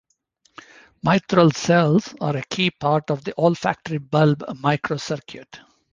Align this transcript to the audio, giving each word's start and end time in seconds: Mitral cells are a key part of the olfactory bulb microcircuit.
Mitral 1.03 1.51
cells 1.51 2.15
are 2.19 2.35
a 2.35 2.41
key 2.45 2.71
part 2.71 3.11
of 3.11 3.23
the 3.23 3.37
olfactory 3.37 3.99
bulb 3.99 4.39
microcircuit. 4.39 5.59